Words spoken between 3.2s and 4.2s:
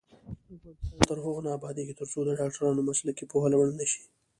پوهه لوړه نشي.